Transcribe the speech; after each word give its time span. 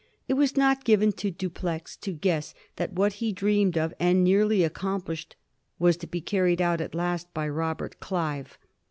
It 0.27 0.33
was 0.33 0.57
not 0.57 0.83
given 0.83 1.11
to 1.11 1.29
Dupleix 1.29 1.95
to 1.97 2.11
guess 2.11 2.55
that 2.77 2.93
what 2.93 3.13
he 3.21 3.31
dreamed 3.31 3.77
of 3.77 3.93
and 3.99 4.23
nearly 4.23 4.63
accomplished 4.63 5.35
was 5.77 5.95
to 5.97 6.07
be 6.07 6.21
carried 6.21 6.59
out 6.59 6.81
at 6.81 6.93
l^t 6.93 7.25
by 7.35 7.47
Robert 7.47 7.99
Clive. 7.99 8.57